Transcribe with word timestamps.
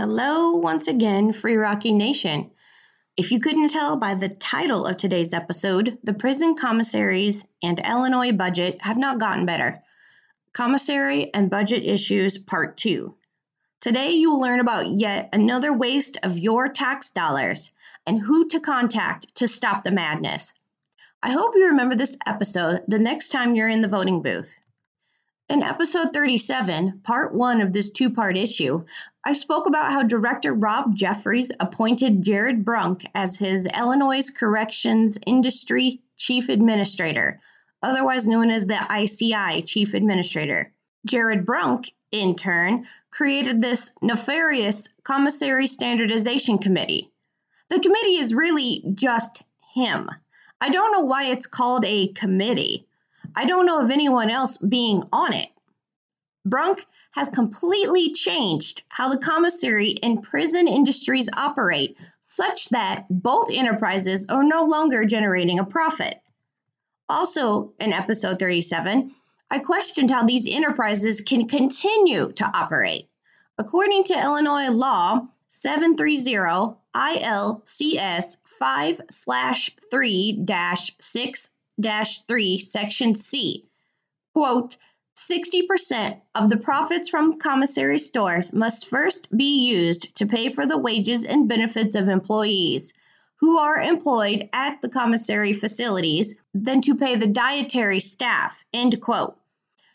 Hello, 0.00 0.52
once 0.52 0.88
again, 0.88 1.30
Free 1.30 1.56
Rocky 1.56 1.92
Nation. 1.92 2.52
If 3.18 3.30
you 3.30 3.38
couldn't 3.38 3.68
tell 3.68 3.98
by 3.98 4.14
the 4.14 4.30
title 4.30 4.86
of 4.86 4.96
today's 4.96 5.34
episode, 5.34 5.98
the 6.02 6.14
prison 6.14 6.56
commissaries 6.58 7.46
and 7.62 7.78
Illinois 7.80 8.32
budget 8.32 8.80
have 8.80 8.96
not 8.96 9.18
gotten 9.20 9.44
better. 9.44 9.82
Commissary 10.54 11.28
and 11.34 11.50
Budget 11.50 11.84
Issues 11.84 12.38
Part 12.38 12.78
2. 12.78 13.14
Today, 13.82 14.12
you 14.12 14.30
will 14.30 14.40
learn 14.40 14.60
about 14.60 14.86
yet 14.86 15.28
another 15.34 15.76
waste 15.76 16.16
of 16.22 16.38
your 16.38 16.70
tax 16.70 17.10
dollars 17.10 17.72
and 18.06 18.20
who 18.20 18.48
to 18.48 18.58
contact 18.58 19.34
to 19.34 19.46
stop 19.46 19.84
the 19.84 19.90
madness. 19.90 20.54
I 21.22 21.32
hope 21.32 21.56
you 21.56 21.66
remember 21.66 21.94
this 21.94 22.16
episode 22.26 22.80
the 22.88 22.98
next 22.98 23.28
time 23.28 23.54
you're 23.54 23.68
in 23.68 23.82
the 23.82 23.86
voting 23.86 24.22
booth. 24.22 24.54
In 25.50 25.64
episode 25.64 26.12
37, 26.12 27.00
part 27.02 27.34
one 27.34 27.60
of 27.60 27.72
this 27.72 27.90
two 27.90 28.10
part 28.10 28.38
issue, 28.38 28.84
I 29.24 29.32
spoke 29.32 29.66
about 29.66 29.90
how 29.90 30.04
Director 30.04 30.54
Rob 30.54 30.94
Jeffreys 30.94 31.50
appointed 31.58 32.22
Jared 32.22 32.64
Brunk 32.64 33.04
as 33.16 33.36
his 33.36 33.66
Illinois 33.66 34.30
Corrections 34.30 35.18
Industry 35.26 36.02
Chief 36.16 36.48
Administrator, 36.48 37.40
otherwise 37.82 38.28
known 38.28 38.48
as 38.48 38.68
the 38.68 38.78
ICI 38.96 39.62
Chief 39.62 39.92
Administrator. 39.92 40.72
Jared 41.04 41.44
Brunk, 41.44 41.90
in 42.12 42.36
turn, 42.36 42.86
created 43.10 43.60
this 43.60 43.96
nefarious 44.00 44.94
Commissary 45.02 45.66
Standardization 45.66 46.58
Committee. 46.58 47.10
The 47.70 47.80
committee 47.80 48.18
is 48.18 48.34
really 48.34 48.84
just 48.94 49.42
him. 49.74 50.08
I 50.60 50.68
don't 50.68 50.92
know 50.92 51.06
why 51.06 51.24
it's 51.24 51.48
called 51.48 51.84
a 51.84 52.06
committee. 52.12 52.86
I 53.36 53.44
don't 53.44 53.66
know 53.66 53.80
of 53.80 53.90
anyone 53.90 54.30
else 54.30 54.58
being 54.58 55.02
on 55.12 55.32
it. 55.32 55.48
Brunk 56.44 56.84
has 57.12 57.28
completely 57.28 58.12
changed 58.12 58.82
how 58.88 59.08
the 59.08 59.18
commissary 59.18 59.96
and 60.02 60.22
prison 60.22 60.68
industries 60.68 61.28
operate, 61.36 61.96
such 62.22 62.68
that 62.68 63.06
both 63.10 63.50
enterprises 63.52 64.26
are 64.28 64.44
no 64.44 64.64
longer 64.64 65.04
generating 65.04 65.58
a 65.58 65.64
profit. 65.64 66.20
Also, 67.08 67.72
in 67.80 67.92
episode 67.92 68.38
37, 68.38 69.12
I 69.50 69.58
questioned 69.58 70.10
how 70.10 70.22
these 70.22 70.48
enterprises 70.48 71.20
can 71.20 71.48
continue 71.48 72.32
to 72.32 72.44
operate. 72.44 73.08
According 73.58 74.04
to 74.04 74.14
Illinois 74.14 74.70
law 74.70 75.28
730 75.48 76.76
ILCS 76.94 78.36
5 78.58 79.00
3 79.90 80.46
6 81.00 81.54
3, 82.26 82.58
Section 82.58 83.14
C. 83.14 83.64
Quote, 84.34 84.76
60% 85.16 86.20
of 86.34 86.48
the 86.48 86.56
profits 86.56 87.08
from 87.08 87.38
commissary 87.38 87.98
stores 87.98 88.52
must 88.52 88.88
first 88.88 89.36
be 89.36 89.68
used 89.68 90.14
to 90.16 90.26
pay 90.26 90.50
for 90.50 90.64
the 90.64 90.78
wages 90.78 91.24
and 91.24 91.48
benefits 91.48 91.94
of 91.94 92.08
employees 92.08 92.94
who 93.40 93.58
are 93.58 93.80
employed 93.80 94.48
at 94.52 94.80
the 94.82 94.88
commissary 94.88 95.52
facilities 95.52 96.40
than 96.54 96.80
to 96.82 96.96
pay 96.96 97.16
the 97.16 97.26
dietary 97.26 98.00
staff. 98.00 98.64
End 98.72 99.00
quote. 99.00 99.36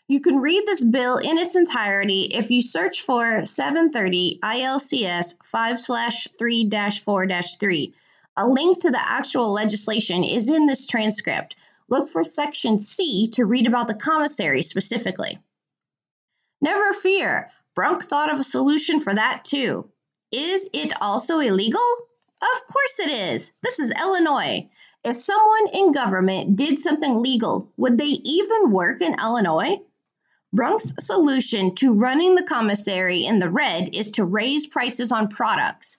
You 0.08 0.20
can 0.20 0.38
read 0.38 0.64
this 0.66 0.84
bill 0.84 1.16
in 1.16 1.38
its 1.38 1.56
entirety 1.56 2.28
if 2.32 2.50
you 2.50 2.62
search 2.62 3.00
for 3.00 3.44
730 3.44 4.38
ILCS 4.42 5.34
5 5.44 5.80
3 6.38 6.70
4 6.98 7.28
3. 7.28 7.94
A 8.36 8.46
link 8.46 8.80
to 8.82 8.90
the 8.90 9.02
actual 9.02 9.52
legislation 9.52 10.22
is 10.22 10.48
in 10.48 10.66
this 10.66 10.86
transcript. 10.86 11.56
Look 11.88 12.08
for 12.08 12.24
section 12.24 12.80
C 12.80 13.28
to 13.34 13.44
read 13.44 13.66
about 13.66 13.86
the 13.86 13.94
commissary 13.94 14.62
specifically. 14.62 15.38
Never 16.60 16.92
fear, 16.92 17.50
Brunk 17.74 18.02
thought 18.02 18.32
of 18.32 18.40
a 18.40 18.44
solution 18.44 19.00
for 19.00 19.14
that 19.14 19.44
too. 19.44 19.90
Is 20.32 20.68
it 20.72 20.92
also 21.00 21.38
illegal? 21.38 21.80
Of 22.42 22.66
course 22.66 23.00
it 23.00 23.10
is. 23.10 23.52
This 23.62 23.78
is 23.78 23.92
Illinois. 23.92 24.68
If 25.04 25.16
someone 25.16 25.68
in 25.72 25.92
government 25.92 26.56
did 26.56 26.80
something 26.80 27.18
legal, 27.18 27.72
would 27.76 27.98
they 27.98 28.18
even 28.24 28.70
work 28.70 29.00
in 29.00 29.14
Illinois? 29.20 29.80
Brunk's 30.52 30.94
solution 30.98 31.74
to 31.76 31.94
running 31.94 32.34
the 32.34 32.42
commissary 32.42 33.24
in 33.24 33.38
the 33.38 33.50
red 33.50 33.94
is 33.94 34.10
to 34.12 34.24
raise 34.24 34.66
prices 34.66 35.12
on 35.12 35.28
products. 35.28 35.98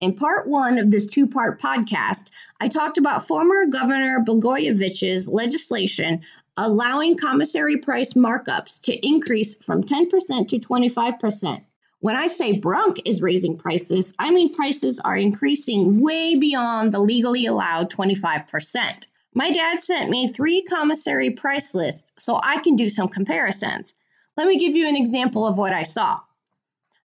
In 0.00 0.14
part 0.14 0.46
one 0.46 0.78
of 0.78 0.92
this 0.92 1.06
two 1.06 1.26
part 1.26 1.60
podcast, 1.60 2.30
I 2.60 2.68
talked 2.68 2.98
about 2.98 3.26
former 3.26 3.66
Governor 3.66 4.22
Blagojevich's 4.24 5.28
legislation 5.28 6.20
allowing 6.56 7.16
commissary 7.16 7.76
price 7.78 8.12
markups 8.12 8.80
to 8.82 9.06
increase 9.06 9.56
from 9.56 9.82
10% 9.82 10.48
to 10.48 10.58
25%. 10.58 11.64
When 12.00 12.14
I 12.14 12.28
say 12.28 12.52
Brunk 12.52 13.00
is 13.04 13.22
raising 13.22 13.56
prices, 13.56 14.14
I 14.20 14.30
mean 14.30 14.54
prices 14.54 15.00
are 15.00 15.16
increasing 15.16 16.00
way 16.00 16.36
beyond 16.36 16.92
the 16.92 17.00
legally 17.00 17.46
allowed 17.46 17.90
25%. 17.90 19.08
My 19.34 19.50
dad 19.50 19.80
sent 19.80 20.10
me 20.10 20.28
three 20.28 20.62
commissary 20.62 21.30
price 21.30 21.74
lists 21.74 22.12
so 22.18 22.38
I 22.42 22.60
can 22.60 22.76
do 22.76 22.88
some 22.88 23.08
comparisons. 23.08 23.94
Let 24.36 24.46
me 24.46 24.58
give 24.58 24.76
you 24.76 24.88
an 24.88 24.96
example 24.96 25.44
of 25.44 25.58
what 25.58 25.72
I 25.72 25.82
saw. 25.82 26.20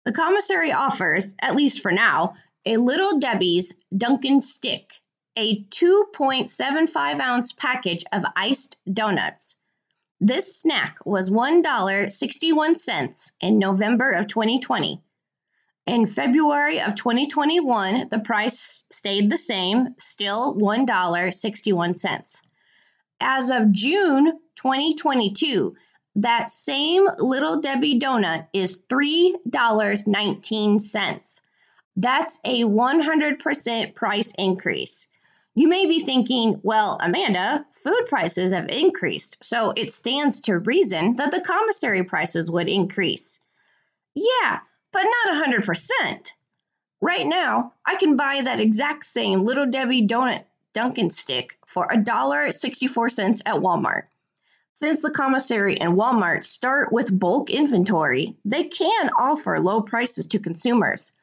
The 0.06 0.12
commissary 0.12 0.72
offers, 0.72 1.34
at 1.42 1.56
least 1.56 1.82
for 1.82 1.92
now, 1.92 2.36
a 2.66 2.78
Little 2.78 3.20
Debbie's 3.20 3.80
Dunkin' 3.96 4.40
Stick, 4.40 5.02
a 5.36 5.64
2.75 5.66 7.20
ounce 7.20 7.52
package 7.52 8.04
of 8.12 8.24
iced 8.36 8.78
donuts. 8.92 9.62
This 10.22 10.60
snack 10.62 10.98
was 11.06 11.30
$1.61 11.30 13.32
in 13.42 13.60
November 13.60 14.12
of 14.12 14.26
2020. 14.28 15.04
In 15.86 16.06
February 16.06 16.80
of 16.80 16.96
2021, 16.96 18.08
the 18.10 18.20
price 18.20 18.86
stayed 18.90 19.30
the 19.30 19.38
same, 19.38 19.96
still 20.00 20.56
$1.61. 20.56 22.42
As 23.20 23.50
of 23.50 23.74
June 23.74 24.40
2022, 24.56 25.76
that 26.16 26.50
same 26.50 27.06
Little 27.20 27.60
Debbie 27.60 28.00
donut 28.00 28.48
is 28.54 28.86
$3.19. 28.86 31.42
That's 31.96 32.40
a 32.44 32.64
100% 32.64 33.96
price 33.96 34.34
increase. 34.38 35.08
You 35.56 35.68
may 35.68 35.86
be 35.86 36.00
thinking, 36.00 36.60
well, 36.64 36.98
Amanda, 37.00 37.66
food 37.74 38.06
prices 38.08 38.52
have 38.52 38.72
increased, 38.72 39.44
so 39.46 39.72
it 39.76 39.92
stands 39.92 40.40
to 40.42 40.58
reason 40.58 41.16
that 41.18 41.30
the 41.30 41.42
commissary 41.42 42.04
prices 42.04 42.50
would 42.50 42.68
increase. 42.68 43.40
Yeah, 44.16 44.60
but 44.92 45.06
not 45.26 45.48
100%. 45.48 46.32
Right 47.02 47.28
now, 47.28 47.74
I 47.86 47.98
can 47.98 48.16
buy 48.16 48.42
that 48.44 48.60
exact 48.60 49.06
same 49.06 49.44
Little 49.44 49.68
Debbie 49.68 50.08
donut 50.08 50.46
Dunkin' 50.74 51.12
stick 51.12 51.60
for 51.68 51.88
$1.64 51.90 53.42
at 53.46 53.62
Walmart. 53.62 54.04
Since 54.74 55.04
the 55.04 55.12
commissary 55.12 55.80
and 55.80 55.94
Walmart 55.94 56.44
start 56.44 56.92
with 56.92 57.20
bulk 57.20 57.52
inventory, 57.52 58.36
they 58.44 58.64
can 58.64 59.12
offer 59.20 59.60
low 59.60 59.82
prices 59.82 60.26
to 60.28 60.40
consumers. 60.40 61.14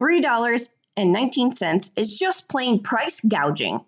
$3.19 0.00 1.90
is 1.96 2.18
just 2.18 2.48
plain 2.48 2.82
price 2.82 3.20
gouging. 3.20 3.84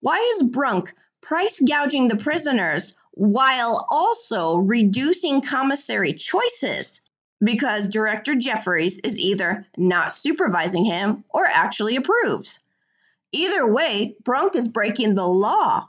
Why 0.00 0.18
is 0.34 0.48
Brunk 0.48 0.94
price 1.20 1.62
gouging 1.66 2.08
the 2.08 2.16
prisoners 2.16 2.96
while 3.12 3.86
also 3.90 4.56
reducing 4.56 5.40
commissary 5.40 6.12
choices? 6.12 7.00
Because 7.42 7.86
Director 7.86 8.34
Jeffreys 8.34 9.00
is 9.00 9.18
either 9.18 9.66
not 9.76 10.12
supervising 10.12 10.84
him 10.84 11.24
or 11.30 11.46
actually 11.46 11.96
approves. 11.96 12.60
Either 13.32 13.72
way, 13.72 14.14
Brunk 14.24 14.54
is 14.54 14.68
breaking 14.68 15.14
the 15.14 15.26
law. 15.26 15.88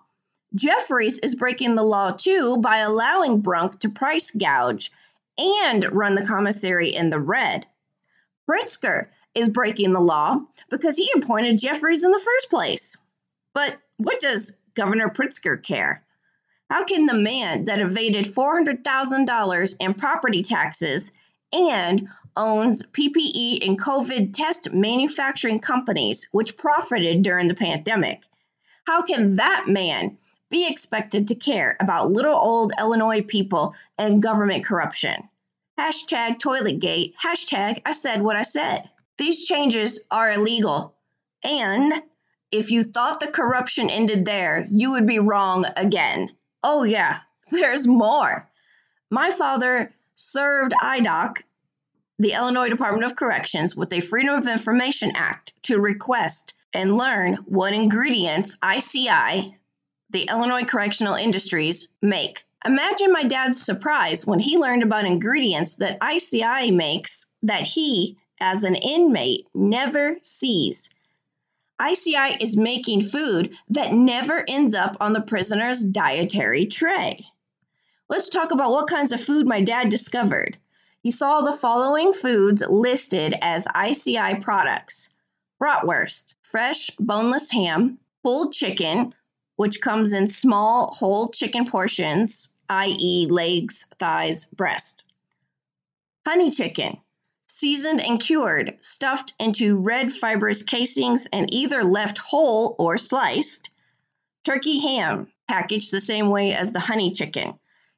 Jeffreys 0.55 1.19
is 1.19 1.35
breaking 1.35 1.75
the 1.75 1.83
law 1.83 2.11
too 2.11 2.57
by 2.57 2.77
allowing 2.77 3.41
Brunk 3.41 3.79
to 3.79 3.89
price 3.89 4.31
gouge 4.31 4.91
and 5.37 5.85
run 5.91 6.15
the 6.15 6.25
commissary 6.25 6.89
in 6.89 7.09
the 7.09 7.19
red. 7.19 7.65
Pritzker 8.47 9.07
is 9.35 9.49
breaking 9.49 9.93
the 9.93 9.99
law 9.99 10.39
because 10.69 10.97
he 10.97 11.09
appointed 11.15 11.59
Jeffreys 11.59 12.03
in 12.03 12.11
the 12.11 12.19
first 12.19 12.49
place. 12.49 12.97
But 13.53 13.77
what 13.97 14.19
does 14.19 14.57
Governor 14.75 15.09
Pritzker 15.09 15.61
care? 15.61 16.03
How 16.69 16.85
can 16.85 17.05
the 17.05 17.13
man 17.13 17.65
that 17.65 17.79
evaded 17.79 18.25
$400,000 18.25 19.75
in 19.79 19.93
property 19.93 20.41
taxes 20.41 21.11
and 21.51 22.09
owns 22.35 22.83
PPE 22.83 23.65
and 23.67 23.79
COVID 23.79 24.33
test 24.33 24.73
manufacturing 24.73 25.59
companies, 25.59 26.27
which 26.31 26.57
profited 26.57 27.21
during 27.21 27.47
the 27.47 27.53
pandemic, 27.53 28.23
how 28.87 29.03
can 29.03 29.35
that 29.35 29.65
man 29.67 30.17
be 30.49 30.67
expected 30.67 31.27
to 31.27 31.35
care 31.35 31.77
about 31.79 32.11
little 32.11 32.35
old 32.35 32.73
Illinois 32.79 33.21
people 33.21 33.75
and 33.97 34.23
government 34.23 34.65
corruption? 34.65 35.29
Hashtag 35.79 36.39
Toiletgate, 36.39 37.13
hashtag 37.23 37.81
I 37.85 37.93
said 37.93 38.21
what 38.21 38.35
I 38.35 38.43
said. 38.43 38.89
These 39.17 39.45
changes 39.45 40.07
are 40.11 40.31
illegal. 40.31 40.95
And 41.43 41.93
if 42.51 42.71
you 42.71 42.83
thought 42.83 43.19
the 43.19 43.31
corruption 43.31 43.89
ended 43.89 44.25
there, 44.25 44.67
you 44.69 44.91
would 44.91 45.07
be 45.07 45.19
wrong 45.19 45.65
again. 45.75 46.29
Oh, 46.63 46.83
yeah, 46.83 47.19
there's 47.51 47.87
more. 47.87 48.49
My 49.09 49.31
father 49.31 49.93
served 50.15 50.73
IDOC, 50.73 51.41
the 52.19 52.33
Illinois 52.33 52.69
Department 52.69 53.05
of 53.05 53.15
Corrections 53.15 53.75
with 53.75 53.91
a 53.93 54.01
Freedom 54.01 54.35
of 54.35 54.47
Information 54.47 55.11
Act 55.15 55.53
to 55.63 55.79
request 55.79 56.53
and 56.73 56.95
learn 56.95 57.35
what 57.45 57.73
ingredients 57.73 58.57
ICI, 58.63 59.55
the 60.09 60.27
Illinois 60.29 60.63
Correctional 60.63 61.15
Industries, 61.15 61.93
make. 62.01 62.43
Imagine 62.65 63.11
my 63.11 63.23
dad's 63.23 63.61
surprise 63.61 64.25
when 64.25 64.39
he 64.39 64.57
learned 64.57 64.83
about 64.83 65.05
ingredients 65.05 65.75
that 65.75 65.97
ICI 66.01 66.71
makes 66.71 67.27
that 67.41 67.61
he, 67.61 68.17
as 68.43 68.65
an 68.65 68.75
inmate, 68.75 69.47
never 69.53 70.17
sees. 70.21 70.93
ICI 71.81 72.37
is 72.41 72.57
making 72.57 72.99
food 72.99 73.55
that 73.69 73.93
never 73.93 74.43
ends 74.49 74.75
up 74.75 74.97
on 74.99 75.13
the 75.13 75.21
prisoner's 75.21 75.85
dietary 75.85 76.65
tray. 76.65 77.21
Let's 78.09 78.27
talk 78.27 78.51
about 78.51 78.71
what 78.71 78.89
kinds 78.89 79.13
of 79.13 79.21
food 79.21 79.47
my 79.47 79.61
dad 79.61 79.87
discovered. 79.87 80.57
He 81.01 81.09
saw 81.09 81.39
the 81.39 81.53
following 81.53 82.11
foods 82.11 82.61
listed 82.69 83.33
as 83.41 83.67
ICI 83.75 84.35
products 84.41 85.09
bratwurst, 85.61 86.33
fresh 86.41 86.89
boneless 86.99 87.49
ham, 87.51 87.97
pulled 88.23 88.51
chicken, 88.51 89.13
which 89.55 89.79
comes 89.79 90.11
in 90.11 90.27
small 90.27 90.93
whole 90.93 91.29
chicken 91.29 91.65
portions, 91.65 92.53
i.e., 92.67 93.25
legs, 93.29 93.85
thighs, 93.97 94.43
breast. 94.45 95.05
Honey 96.27 96.51
chicken, 96.51 96.97
seasoned 97.47 98.01
and 98.01 98.19
cured, 98.19 98.77
stuffed 98.81 99.33
into 99.39 99.77
red 99.77 100.11
fibrous 100.11 100.63
casings 100.63 101.27
and 101.31 101.53
either 101.53 101.83
left 101.83 102.17
whole 102.17 102.75
or 102.79 102.97
sliced. 102.97 103.69
Turkey 104.43 104.79
ham, 104.79 105.31
packaged 105.47 105.91
the 105.91 105.99
same 105.99 106.29
way 106.29 106.53
as 106.53 106.71
the 106.71 106.79
honey 106.79 107.11
chicken. 107.11 107.53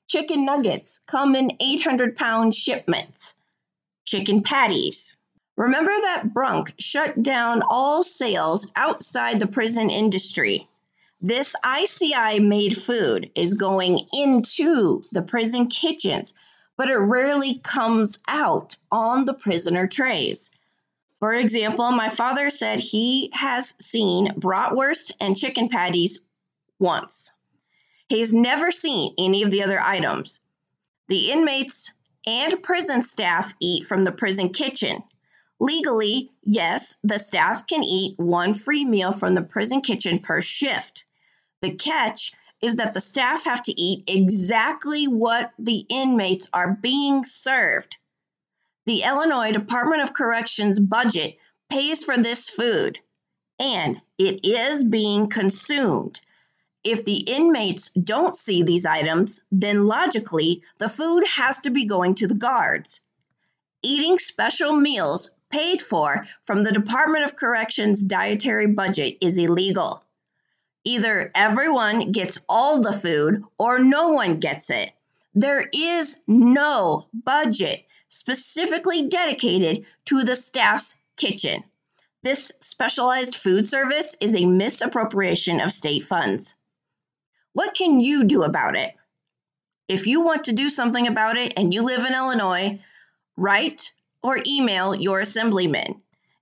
Chicken 0.08 0.46
nuggets 0.46 1.00
come 1.08 1.36
in 1.36 1.58
800 1.60 2.16
pound 2.16 2.54
shipments. 2.54 3.34
Chicken 4.06 4.44
patties. 4.44 5.18
Remember 5.58 5.92
that 5.92 6.34
Brunk 6.34 6.74
shut 6.80 7.24
down 7.24 7.64
all 7.70 8.04
sales 8.04 8.72
outside 8.76 9.40
the 9.40 9.48
prison 9.48 9.90
industry. 9.90 10.68
This 11.22 11.56
ICI 11.66 12.40
made 12.40 12.78
food 12.78 13.32
is 13.36 13.54
going 13.54 14.06
into 14.14 15.04
the 15.12 15.22
prison 15.22 15.68
kitchens, 15.68 16.34
but 16.78 16.90
it 16.90 16.98
rarely 16.98 17.60
comes 17.60 18.22
out 18.28 18.76
on 18.92 19.26
the 19.26 19.34
prisoner 19.34 19.88
trays. 19.88 20.52
For 21.20 21.34
example, 21.34 21.92
my 21.92 22.10
father 22.10 22.50
said 22.50 22.80
he 22.80 23.30
has 23.34 23.76
seen 23.84 24.34
bratwurst 24.40 25.12
and 25.20 25.38
chicken 25.38 25.70
patties 25.70 26.26
once. 26.80 27.32
He's 28.10 28.34
never 28.34 28.72
seen 28.72 29.14
any 29.18 29.42
of 29.42 29.52
the 29.52 29.64
other 29.64 29.80
items. 29.80 30.42
The 31.08 31.32
inmates 31.32 31.94
and 32.28 32.62
prison 32.62 33.02
staff 33.02 33.54
eat 33.60 33.86
from 33.86 34.04
the 34.04 34.12
prison 34.12 34.50
kitchen. 34.50 35.04
Legally, 35.60 36.32
yes, 36.44 37.00
the 37.04 37.18
staff 37.18 37.66
can 37.66 37.84
eat 37.84 38.18
one 38.18 38.54
free 38.54 38.84
meal 38.84 39.12
from 39.12 39.36
the 39.36 39.42
prison 39.42 39.82
kitchen 39.82 40.20
per 40.20 40.42
shift. 40.42 41.06
The 41.62 41.74
catch 41.74 42.34
is 42.66 42.78
that 42.78 42.96
the 42.96 43.02
staff 43.02 43.46
have 43.46 43.62
to 43.62 43.80
eat 43.80 44.04
exactly 44.08 45.06
what 45.06 45.54
the 45.60 45.86
inmates 45.88 46.50
are 46.52 46.80
being 46.82 47.24
served. 47.24 47.98
The 48.88 49.04
Illinois 49.04 49.52
Department 49.52 50.02
of 50.02 50.14
Corrections 50.14 50.80
budget 50.80 51.38
pays 51.70 52.04
for 52.04 52.18
this 52.18 52.50
food, 52.50 52.98
and 53.60 54.02
it 54.18 54.44
is 54.44 54.84
being 54.84 55.30
consumed. 55.30 56.22
If 56.84 57.06
the 57.06 57.20
inmates 57.20 57.92
don't 57.94 58.36
see 58.36 58.64
these 58.64 58.86
items, 58.86 59.46
then 59.52 59.86
logically, 59.86 60.64
the 60.80 60.90
food 60.90 61.24
has 61.36 61.60
to 61.62 61.70
be 61.70 61.86
going 61.86 62.16
to 62.16 62.28
the 62.28 62.34
guards. 62.34 63.02
Eating 63.84 64.18
special 64.18 64.76
meals 64.76 65.36
paid 65.52 65.84
for 65.84 66.28
from 66.42 66.64
the 66.64 66.72
Department 66.72 67.26
of 67.26 67.36
Corrections 67.36 68.04
dietary 68.04 68.68
budget 68.68 69.20
is 69.22 69.38
illegal. 69.38 70.05
Either 70.86 71.32
everyone 71.34 72.12
gets 72.12 72.46
all 72.48 72.82
the 72.82 72.94
food 72.94 73.44
or 73.58 73.80
no 73.80 74.10
one 74.10 74.40
gets 74.40 74.70
it. 74.70 74.92
There 75.34 75.68
is 75.74 76.22
no 76.28 77.08
budget 77.12 77.86
specifically 78.10 79.08
dedicated 79.08 79.86
to 80.06 80.24
the 80.24 80.36
staff's 80.36 81.00
kitchen. 81.18 81.64
This 82.24 82.52
specialized 82.62 83.36
food 83.36 83.68
service 83.68 84.16
is 84.22 84.36
a 84.36 84.46
misappropriation 84.46 85.60
of 85.60 85.74
state 85.74 86.04
funds. 86.04 86.56
What 87.54 87.76
can 87.76 88.00
you 88.00 88.24
do 88.24 88.44
about 88.44 88.78
it? 88.78 88.94
If 89.88 90.08
you 90.08 90.24
want 90.24 90.46
to 90.46 90.54
do 90.54 90.70
something 90.70 91.08
about 91.08 91.38
it 91.38 91.54
and 91.58 91.74
you 91.74 91.84
live 91.84 92.06
in 92.06 92.14
Illinois, 92.14 92.80
write 93.38 93.92
or 94.24 94.40
email 94.46 94.96
your 94.96 95.20
assemblyman. 95.20 96.02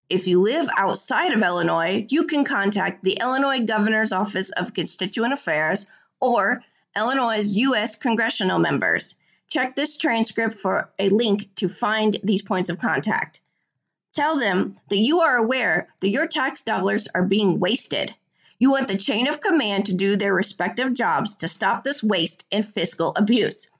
If 0.10 0.28
you 0.28 0.42
live 0.42 0.68
outside 0.78 1.32
of 1.32 1.42
Illinois, 1.42 2.06
you 2.10 2.26
can 2.26 2.44
contact 2.44 3.04
the 3.04 3.18
Illinois 3.22 3.62
Governor's 3.62 4.12
Office 4.12 4.52
of 4.52 4.74
Constituent 4.74 5.32
Affairs 5.32 5.88
or 6.20 6.64
Illinois' 6.96 7.56
U.S. 7.56 7.96
congressional 7.96 8.60
members. 8.60 9.16
Check 9.50 9.76
this 9.76 9.98
transcript 9.98 10.56
for 10.56 10.92
a 11.00 11.10
link 11.10 11.56
to 11.56 11.70
find 11.70 12.20
these 12.22 12.42
points 12.42 12.70
of 12.70 12.80
contact. 12.80 13.40
Tell 14.12 14.38
them 14.38 14.76
that 14.90 15.00
you 15.00 15.22
are 15.22 15.38
aware 15.38 15.88
that 16.02 16.10
your 16.10 16.28
tax 16.28 16.62
dollars 16.64 17.08
are 17.16 17.24
being 17.24 17.60
wasted. 17.60 18.14
You 18.60 18.72
want 18.72 18.90
the 18.90 18.98
chain 18.98 19.28
of 19.28 19.42
command 19.42 19.86
to 19.86 19.96
do 19.96 20.16
their 20.16 20.34
respective 20.34 20.94
jobs 20.94 21.34
to 21.36 21.48
stop 21.48 21.84
this 21.84 22.04
waste 22.04 22.46
and 22.52 22.66
fiscal 22.66 23.14
abuse. 23.16 23.72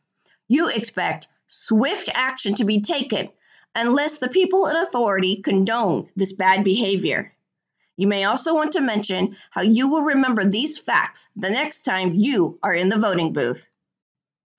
You 0.48 0.70
expect 0.70 1.28
swift 1.48 2.10
action 2.14 2.56
to 2.56 2.64
be 2.64 2.80
taken 2.82 3.30
unless 3.76 4.18
the 4.18 4.28
people 4.28 4.68
in 4.68 4.76
authority 4.76 5.36
condone 5.38 6.10
this 6.16 6.34
bad 6.34 6.64
behavior. 6.64 7.34
You 7.96 8.08
may 8.08 8.24
also 8.24 8.56
want 8.56 8.72
to 8.74 8.82
mention 8.82 9.36
how 9.52 9.62
you 9.62 9.88
will 9.88 10.04
remember 10.04 10.46
these 10.46 10.80
facts 10.80 11.30
the 11.36 11.50
next 11.50 11.84
time 11.84 12.14
you 12.16 12.58
are 12.64 12.74
in 12.74 12.90
the 12.90 12.98
voting 12.98 13.34
booth. 13.34 13.68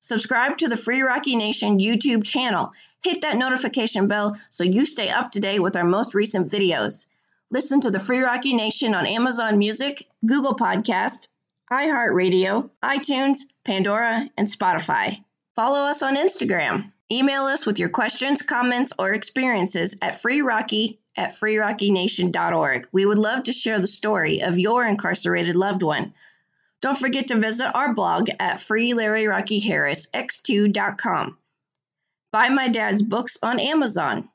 Subscribe 0.00 0.58
to 0.58 0.68
the 0.68 0.76
Free 0.76 1.00
Rocky 1.00 1.34
Nation 1.34 1.78
YouTube 1.78 2.24
channel. 2.24 2.72
Hit 3.02 3.22
that 3.22 3.36
notification 3.36 4.06
bell 4.06 4.36
so 4.50 4.62
you 4.62 4.86
stay 4.86 5.08
up 5.08 5.32
to 5.32 5.40
date 5.40 5.60
with 5.60 5.76
our 5.76 5.84
most 5.84 6.14
recent 6.14 6.50
videos. 6.50 7.08
Listen 7.50 7.80
to 7.80 7.90
the 7.90 7.98
Free 7.98 8.20
Rocky 8.20 8.54
Nation 8.54 8.94
on 8.94 9.06
Amazon 9.06 9.58
Music, 9.58 10.06
Google 10.24 10.54
Podcast, 10.54 11.28
iHeartRadio, 11.70 12.70
iTunes, 12.82 13.38
Pandora, 13.64 14.28
and 14.38 14.46
Spotify. 14.46 15.22
Follow 15.56 15.80
us 15.80 16.02
on 16.02 16.16
Instagram 16.16 16.92
Email 17.12 17.42
us 17.42 17.66
with 17.66 17.78
your 17.78 17.90
questions, 17.90 18.42
comments, 18.42 18.92
or 18.98 19.12
experiences 19.12 19.96
at 20.00 20.14
freerocky 20.14 20.96
at 21.16 21.30
freerockynation.org. 21.30 22.88
We 22.92 23.06
would 23.06 23.18
love 23.18 23.44
to 23.44 23.52
share 23.52 23.78
the 23.78 23.86
story 23.86 24.42
of 24.42 24.58
your 24.58 24.84
incarcerated 24.84 25.54
loved 25.54 25.82
one. 25.82 26.12
Don't 26.80 26.98
forget 26.98 27.28
to 27.28 27.36
visit 27.36 27.70
our 27.74 27.94
blog 27.94 28.28
at 28.40 28.56
freelarryrockyharrisx2.com. 28.56 31.38
Buy 32.32 32.48
my 32.48 32.68
dad's 32.68 33.02
books 33.02 33.38
on 33.42 33.60
Amazon. 33.60 34.28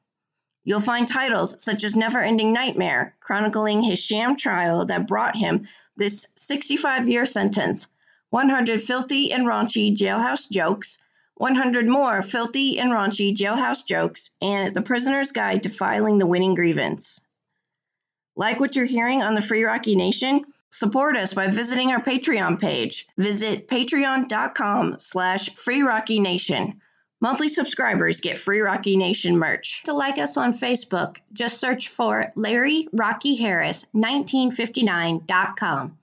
You'll 0.64 0.80
find 0.80 1.08
titles 1.08 1.62
such 1.64 1.84
as 1.84 1.96
Never 1.96 2.22
Ending 2.22 2.54
Nightmare, 2.54 3.16
chronicling 3.20 3.82
his 3.82 4.00
sham 4.00 4.38
trial 4.38 4.86
that 4.86 5.08
brought 5.08 5.36
him 5.36 5.68
this 5.98 6.32
65 6.38 7.10
year 7.10 7.26
sentence, 7.26 7.88
100 8.30 8.82
filthy 8.82 9.32
and 9.32 9.46
raunchy 9.46 9.96
jailhouse 9.96 10.50
jokes, 10.50 11.02
100 11.40 11.88
more 11.88 12.22
filthy 12.22 12.80
and 12.80 12.92
raunchy 12.92 13.34
jailhouse 13.34 13.86
jokes, 13.86 14.32
and 14.42 14.76
The 14.76 14.82
Prisoner's 14.82 15.32
Guide 15.32 15.64
to 15.64 15.70
Filing 15.70 16.18
the 16.18 16.28
Winning 16.28 16.54
Grievance. 16.54 17.26
Like 18.36 18.60
what 18.60 18.76
you're 18.76 18.84
hearing 18.84 19.22
on 19.22 19.36
the 19.36 19.42
Free 19.42 19.64
Rocky 19.64 19.96
Nation? 19.96 20.44
Support 20.70 21.16
us 21.16 21.34
by 21.34 21.48
visiting 21.48 21.92
our 21.92 22.02
Patreon 22.02 22.60
page. 22.60 23.08
Visit 23.18 23.70
patreon.com 23.70 24.98
slash 25.00 25.56
Free 25.56 25.82
Rocky 25.82 26.20
Nation. 26.20 26.82
Monthly 27.22 27.48
subscribers 27.48 28.20
get 28.20 28.38
Free 28.38 28.60
Rocky 28.60 28.98
Nation 28.98 29.38
merch. 29.38 29.84
To 29.84 29.94
like 29.94 30.18
us 30.18 30.36
on 30.36 30.52
Facebook, 30.52 31.20
just 31.32 31.58
search 31.58 31.88
for 31.88 32.34
Larry 32.36 32.90
Rocky 32.92 33.36
Harris 33.36 33.86
1959.com. 33.94 35.96